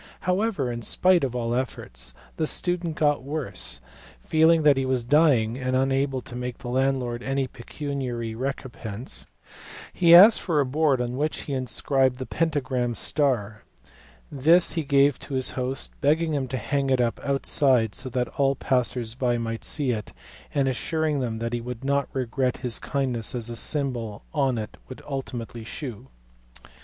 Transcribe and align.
However, 0.21 0.71
in 0.71 0.81
spite 0.81 1.23
of 1.23 1.35
all 1.35 1.53
efforts, 1.53 2.15
the 2.37 2.47
student 2.47 2.95
got 2.95 3.21
worse; 3.21 3.81
feeling 4.23 4.63
that 4.63 4.75
he 4.75 4.83
was 4.83 5.03
dying 5.03 5.59
and 5.59 5.75
unable 5.75 6.23
to 6.23 6.35
make 6.35 6.57
the 6.57 6.69
landlord 6.69 7.21
any 7.21 7.45
pecuniary 7.45 8.33
recompense, 8.33 9.27
he 9.93 10.15
asked 10.15 10.41
for 10.41 10.59
a 10.59 10.65
board 10.65 11.01
on 11.01 11.17
which 11.17 11.41
he 11.41 11.53
inscribed 11.53 12.15
the 12.17 12.25
pentagram 12.25 12.95
star; 12.95 13.63
this 14.31 14.71
he 14.71 14.83
gave 14.83 15.19
to 15.19 15.35
his 15.35 15.51
host, 15.51 15.91
begging 16.01 16.33
him 16.33 16.47
to 16.47 16.57
hang 16.57 16.89
it 16.89 16.99
up 16.99 17.19
outside 17.23 17.93
so 17.93 18.09
that 18.09 18.27
all 18.39 18.55
the 18.55 18.65
passers 18.65 19.13
by 19.13 19.37
might 19.37 19.63
see 19.63 19.91
it, 19.91 20.13
and 20.51 20.67
assuring 20.67 21.21
him 21.21 21.37
that 21.37 21.53
he 21.53 21.61
would 21.61 21.83
not 21.83 22.11
then 22.11 22.21
regret 22.23 22.57
his 22.65 22.79
kindness 22.79 23.35
as 23.35 23.45
the 23.49 23.55
symbol 23.55 24.23
on 24.33 24.57
it 24.57 24.77
would 24.89 25.03
ultimately 25.07 25.63
shew. 25.63 26.07